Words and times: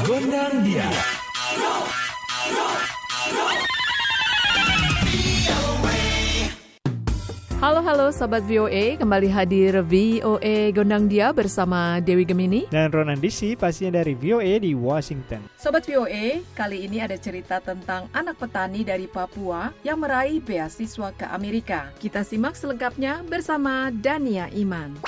Gondang 0.00 0.64
dia. 0.64 0.88
Halo 7.82 8.06
halo 8.06 8.14
Sobat 8.14 8.46
VOA, 8.46 8.94
kembali 8.94 9.26
hadir 9.26 9.82
VOA 9.82 10.70
Gondang 10.70 11.10
Dia 11.10 11.34
bersama 11.34 11.98
Dewi 11.98 12.22
Gemini. 12.22 12.70
Dan 12.70 12.94
Ronan 12.94 13.18
Disi, 13.18 13.58
pastinya 13.58 13.98
dari 13.98 14.14
VOA 14.14 14.62
di 14.62 14.70
Washington. 14.70 15.50
Sobat 15.58 15.82
VOA, 15.90 16.46
kali 16.54 16.86
ini 16.86 17.02
ada 17.02 17.18
cerita 17.18 17.58
tentang 17.58 18.06
anak 18.14 18.38
petani 18.38 18.86
dari 18.86 19.10
Papua 19.10 19.74
yang 19.82 19.98
meraih 19.98 20.38
beasiswa 20.38 21.10
ke 21.10 21.26
Amerika. 21.26 21.90
Kita 21.98 22.22
simak 22.22 22.54
selengkapnya 22.54 23.26
bersama 23.26 23.90
Dania 23.90 24.46
Iman. 24.54 25.02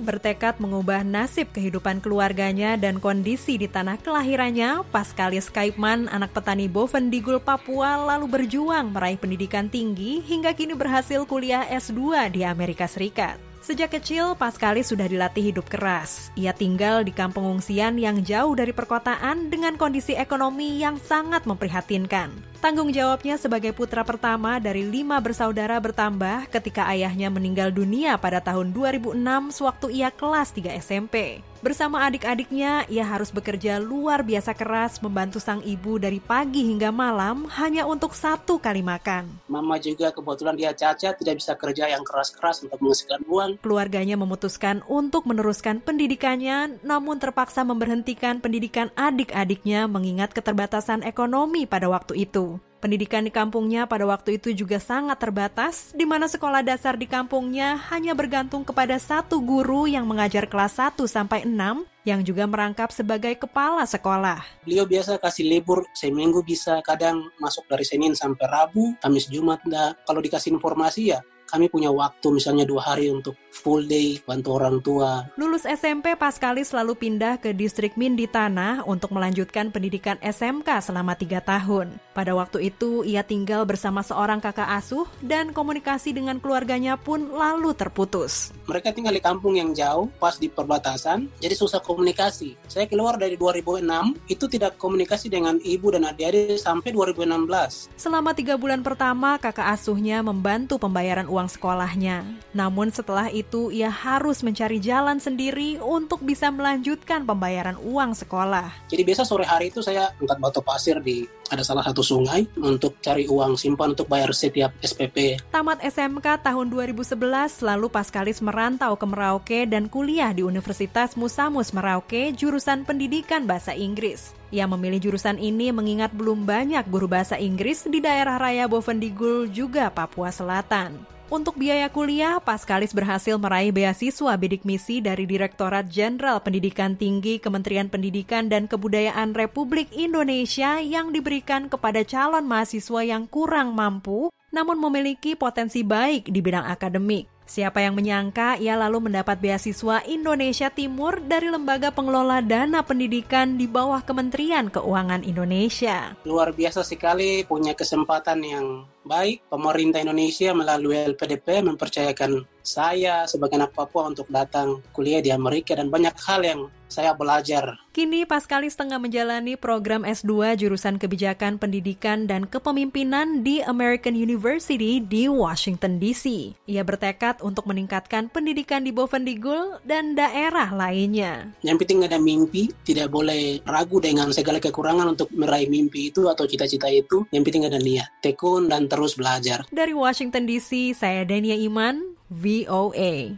Bertekad 0.00 0.56
mengubah 0.56 1.04
nasib 1.04 1.52
kehidupan 1.52 2.00
keluarganya 2.00 2.80
dan 2.80 2.96
kondisi 2.96 3.60
di 3.60 3.68
tanah 3.68 4.00
kelahirannya, 4.00 4.88
Paskalis 4.88 5.52
Kaipman, 5.52 6.08
anak 6.08 6.32
petani 6.32 6.64
Bovendigul 6.64 7.44
Papua, 7.44 8.00
lalu 8.00 8.24
berjuang 8.24 8.88
meraih 8.88 9.20
pendidikan 9.20 9.68
tinggi 9.68 10.24
hingga 10.24 10.56
kini 10.56 10.72
berhasil 10.72 11.28
kuliah 11.28 11.68
S2 11.68 12.05
di 12.30 12.46
Amerika 12.46 12.86
Serikat. 12.86 13.46
Sejak 13.66 13.98
kecil, 13.98 14.38
Paskalis 14.38 14.94
sudah 14.94 15.10
dilatih 15.10 15.50
hidup 15.50 15.66
keras. 15.66 16.30
Ia 16.38 16.54
tinggal 16.54 17.02
di 17.02 17.10
kampung 17.10 17.50
pengungsian 17.50 17.98
yang 17.98 18.22
jauh 18.22 18.54
dari 18.54 18.70
perkotaan 18.70 19.50
dengan 19.50 19.74
kondisi 19.74 20.14
ekonomi 20.14 20.78
yang 20.78 21.02
sangat 21.02 21.50
memprihatinkan. 21.50 22.30
Tanggung 22.62 22.94
jawabnya 22.94 23.34
sebagai 23.34 23.74
putra 23.74 24.06
pertama 24.06 24.62
dari 24.62 24.86
lima 24.86 25.18
bersaudara 25.18 25.82
bertambah 25.82 26.46
ketika 26.46 26.86
ayahnya 26.94 27.26
meninggal 27.26 27.74
dunia 27.74 28.14
pada 28.22 28.38
tahun 28.38 28.70
2006 28.70 29.18
sewaktu 29.58 29.86
ia 29.90 30.14
kelas 30.14 30.54
3 30.54 30.78
SMP. 30.78 31.42
Bersama 31.66 32.06
adik-adiknya, 32.06 32.86
ia 32.86 33.02
harus 33.02 33.34
bekerja 33.34 33.82
luar 33.82 34.22
biasa 34.22 34.54
keras 34.54 35.02
membantu 35.02 35.42
sang 35.42 35.58
ibu 35.66 35.98
dari 35.98 36.22
pagi 36.22 36.62
hingga 36.62 36.94
malam 36.94 37.42
hanya 37.58 37.82
untuk 37.90 38.14
satu 38.14 38.62
kali 38.62 38.86
makan. 38.86 39.26
Mama 39.50 39.74
juga 39.82 40.14
kebetulan 40.14 40.54
dia 40.54 40.70
cacat, 40.70 41.18
tidak 41.18 41.42
bisa 41.42 41.58
kerja 41.58 41.90
yang 41.90 42.06
keras-keras 42.06 42.62
untuk 42.62 42.78
menghasilkan 42.78 43.26
uang. 43.26 43.50
Keluarganya 43.66 44.14
memutuskan 44.14 44.86
untuk 44.86 45.26
meneruskan 45.26 45.82
pendidikannya, 45.82 46.78
namun 46.86 47.18
terpaksa 47.18 47.66
memberhentikan 47.66 48.38
pendidikan 48.38 48.94
adik-adiknya 48.94 49.90
mengingat 49.90 50.38
keterbatasan 50.38 51.02
ekonomi 51.02 51.66
pada 51.66 51.90
waktu 51.90 52.30
itu. 52.30 52.62
Pendidikan 52.76 53.24
di 53.24 53.32
kampungnya 53.32 53.88
pada 53.88 54.04
waktu 54.04 54.36
itu 54.36 54.52
juga 54.52 54.76
sangat 54.76 55.16
terbatas, 55.16 55.96
di 55.96 56.04
mana 56.04 56.28
sekolah 56.28 56.60
dasar 56.60 57.00
di 57.00 57.08
kampungnya 57.08 57.80
hanya 57.88 58.12
bergantung 58.12 58.68
kepada 58.68 59.00
satu 59.00 59.40
guru 59.40 59.88
yang 59.88 60.04
mengajar 60.04 60.44
kelas 60.44 60.76
1 60.76 61.08
sampai 61.08 61.48
6 61.48 61.56
yang 62.04 62.20
juga 62.20 62.44
merangkap 62.44 62.92
sebagai 62.92 63.32
kepala 63.34 63.82
sekolah. 63.88 64.44
Beliau 64.62 64.84
biasa 64.84 65.16
kasih 65.16 65.48
libur 65.48 65.88
seminggu 65.96 66.44
bisa, 66.44 66.78
kadang 66.84 67.32
masuk 67.40 67.64
dari 67.66 67.82
Senin 67.82 68.12
sampai 68.12 68.44
Rabu, 68.44 68.94
Kamis 69.00 69.26
Jumat. 69.32 69.64
Nah, 69.64 69.96
kalau 70.04 70.20
dikasih 70.20 70.54
informasi 70.54 71.16
ya 71.16 71.24
kami 71.46 71.70
punya 71.70 71.88
waktu 71.94 72.26
misalnya 72.34 72.66
dua 72.66 72.82
hari 72.82 73.08
untuk 73.08 73.38
full 73.56 73.88
day 73.88 74.20
bantu 74.22 74.60
orang 74.60 74.84
tua. 74.84 75.24
Lulus 75.40 75.64
SMP 75.64 76.12
Paskalis 76.12 76.76
selalu 76.76 76.98
pindah 76.98 77.40
ke 77.40 77.56
distrik 77.56 77.96
Mindi 77.96 78.28
Tanah 78.28 78.84
untuk 78.84 79.16
melanjutkan 79.16 79.72
pendidikan 79.72 80.20
SMK 80.20 80.68
selama 80.84 81.16
tiga 81.16 81.40
tahun. 81.40 81.96
Pada 82.12 82.36
waktu 82.36 82.68
itu 82.68 83.04
ia 83.04 83.24
tinggal 83.24 83.64
bersama 83.64 84.04
seorang 84.04 84.40
kakak 84.44 84.68
asuh 84.76 85.08
dan 85.24 85.56
komunikasi 85.56 86.12
dengan 86.12 86.36
keluarganya 86.36 87.00
pun 87.00 87.32
lalu 87.32 87.72
terputus. 87.72 88.52
Mereka 88.68 88.92
tinggal 88.92 89.16
di 89.16 89.22
kampung 89.22 89.56
yang 89.56 89.72
jauh, 89.72 90.10
pas 90.20 90.36
di 90.36 90.52
perbatasan, 90.52 91.28
jadi 91.40 91.54
susah 91.54 91.80
komunikasi. 91.80 92.58
Saya 92.68 92.84
keluar 92.88 93.16
dari 93.16 93.38
2006, 93.38 94.16
itu 94.28 94.44
tidak 94.50 94.76
komunikasi 94.76 95.30
dengan 95.30 95.56
ibu 95.62 95.92
dan 95.92 96.08
adik-adik 96.08 96.58
sampai 96.58 96.90
2016. 96.90 97.92
Selama 97.94 98.34
tiga 98.34 98.58
bulan 98.58 98.82
pertama, 98.82 99.38
kakak 99.38 99.70
asuhnya 99.76 100.20
membantu 100.24 100.80
pembayaran 100.80 101.28
uang 101.36 101.52
sekolahnya. 101.52 102.24
Namun 102.56 102.88
setelah 102.88 103.28
itu 103.28 103.68
ia 103.68 103.92
harus 103.92 104.40
mencari 104.40 104.80
jalan 104.80 105.20
sendiri 105.20 105.76
untuk 105.84 106.24
bisa 106.24 106.48
melanjutkan 106.48 107.28
pembayaran 107.28 107.76
uang 107.76 108.16
sekolah. 108.16 108.72
Jadi 108.88 109.02
biasa 109.04 109.28
sore 109.28 109.44
hari 109.44 109.68
itu 109.68 109.84
saya 109.84 110.16
angkat 110.16 110.38
batu 110.40 110.64
pasir 110.64 110.96
di 111.04 111.28
ada 111.50 111.62
salah 111.66 111.84
satu 111.86 112.02
sungai 112.02 112.46
untuk 112.58 112.98
cari 113.02 113.26
uang 113.26 113.58
simpan 113.58 113.94
untuk 113.94 114.06
bayar 114.06 114.30
setiap 114.30 114.74
SPP. 114.82 115.40
Tamat 115.50 115.82
SMK 115.82 116.42
tahun 116.42 116.66
2011, 116.72 117.18
lalu 117.62 117.86
Paskalis 117.90 118.38
merantau 118.42 118.94
ke 118.94 119.06
Merauke 119.06 119.60
dan 119.66 119.86
kuliah 119.86 120.30
di 120.30 120.42
Universitas 120.42 121.14
Musamus 121.14 121.70
Merauke 121.72 122.34
jurusan 122.34 122.82
pendidikan 122.82 123.44
bahasa 123.46 123.72
Inggris. 123.74 124.36
Ia 124.54 124.70
memilih 124.70 125.10
jurusan 125.10 125.42
ini 125.42 125.74
mengingat 125.74 126.14
belum 126.14 126.46
banyak 126.46 126.86
guru 126.86 127.10
bahasa 127.10 127.34
Inggris 127.34 127.82
di 127.90 127.98
daerah 127.98 128.38
raya 128.38 128.70
Bovendigul 128.70 129.50
juga 129.50 129.90
Papua 129.90 130.30
Selatan. 130.30 131.16
Untuk 131.26 131.58
biaya 131.58 131.90
kuliah, 131.90 132.38
Paskalis 132.38 132.94
berhasil 132.94 133.34
meraih 133.34 133.74
beasiswa 133.74 134.30
bidik 134.38 134.62
misi 134.62 135.02
dari 135.02 135.26
Direktorat 135.26 135.90
Jenderal 135.90 136.38
Pendidikan 136.38 136.94
Tinggi 136.94 137.42
Kementerian 137.42 137.90
Pendidikan 137.90 138.46
dan 138.46 138.70
Kebudayaan 138.70 139.34
Republik 139.34 139.90
Indonesia 139.90 140.78
yang 140.78 141.10
diberikan 141.36 141.68
kepada 141.68 142.00
calon 142.00 142.48
mahasiswa 142.48 143.04
yang 143.04 143.28
kurang 143.28 143.76
mampu 143.76 144.32
namun 144.56 144.80
memiliki 144.80 145.36
potensi 145.36 145.84
baik 145.84 146.32
di 146.32 146.40
bidang 146.40 146.64
akademik. 146.64 147.28
Siapa 147.44 147.84
yang 147.84 147.92
menyangka 147.92 148.56
ia 148.56 148.72
lalu 148.72 149.12
mendapat 149.12 149.36
beasiswa 149.36 150.00
Indonesia 150.08 150.72
Timur 150.72 151.20
dari 151.20 151.52
Lembaga 151.52 151.92
Pengelola 151.92 152.40
Dana 152.40 152.80
Pendidikan 152.80 153.60
di 153.60 153.68
bawah 153.68 154.00
Kementerian 154.00 154.72
Keuangan 154.72 155.28
Indonesia. 155.28 156.16
Luar 156.24 156.56
biasa 156.56 156.80
sekali 156.88 157.44
punya 157.44 157.76
kesempatan 157.76 158.40
yang 158.40 158.66
baik. 159.06 159.46
Pemerintah 159.46 160.02
Indonesia 160.02 160.50
melalui 160.50 160.98
LPDP 161.14 161.62
mempercayakan 161.62 162.44
saya 162.66 163.22
sebagai 163.30 163.54
anak 163.54 163.72
Papua 163.78 164.10
untuk 164.10 164.26
datang 164.26 164.82
kuliah 164.90 165.22
di 165.22 165.30
Amerika 165.30 165.78
dan 165.78 165.86
banyak 165.86 166.18
hal 166.18 166.42
yang 166.42 166.60
saya 166.86 167.14
belajar. 167.14 167.78
Kini 167.90 168.28
Paskalis 168.28 168.78
tengah 168.78 169.00
menjalani 169.00 169.58
program 169.58 170.06
S2 170.06 170.54
jurusan 170.60 171.00
kebijakan 171.00 171.58
pendidikan 171.58 172.30
dan 172.30 172.46
kepemimpinan 172.46 173.42
di 173.42 173.58
American 173.64 174.14
University 174.14 175.02
di 175.02 175.26
Washington 175.26 175.98
DC. 175.98 176.54
Ia 176.68 176.82
bertekad 176.86 177.42
untuk 177.42 177.66
meningkatkan 177.66 178.30
pendidikan 178.30 178.84
di 178.86 178.92
Bovendigul 178.92 179.80
dan 179.82 180.14
daerah 180.14 180.70
lainnya. 180.70 181.50
Yang 181.64 181.86
penting 181.86 182.06
ada 182.06 182.20
mimpi, 182.20 182.70
tidak 182.86 183.10
boleh 183.10 183.64
ragu 183.64 183.98
dengan 183.98 184.30
segala 184.30 184.62
kekurangan 184.62 185.16
untuk 185.16 185.32
meraih 185.34 185.66
mimpi 185.66 186.12
itu 186.14 186.28
atau 186.28 186.44
cita-cita 186.44 186.86
itu. 186.92 187.24
Yang 187.32 187.50
penting 187.50 187.64
ada 187.66 187.80
niat, 187.80 188.08
tekun 188.20 188.68
dan 188.70 188.86
terus 188.96 189.12
belajar. 189.12 189.68
Dari 189.68 189.92
Washington 189.92 190.48
DC, 190.48 190.96
saya 190.96 191.28
Dania 191.28 191.52
Iman, 191.52 192.16
VOA. 192.32 193.36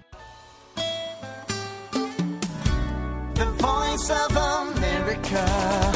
The 3.34 3.48
Voice 3.58 4.06
of 4.14 4.32
America. 4.38 5.88